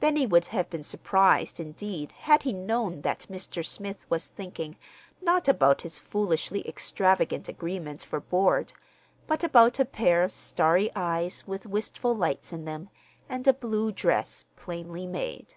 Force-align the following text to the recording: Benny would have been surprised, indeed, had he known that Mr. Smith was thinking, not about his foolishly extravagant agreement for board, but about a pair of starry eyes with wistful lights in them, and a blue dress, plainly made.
Benny 0.00 0.26
would 0.26 0.46
have 0.46 0.68
been 0.68 0.82
surprised, 0.82 1.60
indeed, 1.60 2.10
had 2.10 2.42
he 2.42 2.52
known 2.52 3.02
that 3.02 3.26
Mr. 3.30 3.64
Smith 3.64 4.06
was 4.10 4.26
thinking, 4.28 4.76
not 5.22 5.46
about 5.46 5.82
his 5.82 6.00
foolishly 6.00 6.66
extravagant 6.68 7.46
agreement 7.46 8.02
for 8.02 8.18
board, 8.18 8.72
but 9.28 9.44
about 9.44 9.78
a 9.78 9.84
pair 9.84 10.24
of 10.24 10.32
starry 10.32 10.90
eyes 10.96 11.46
with 11.46 11.64
wistful 11.64 12.12
lights 12.16 12.52
in 12.52 12.64
them, 12.64 12.90
and 13.28 13.46
a 13.46 13.52
blue 13.54 13.92
dress, 13.92 14.46
plainly 14.56 15.06
made. 15.06 15.54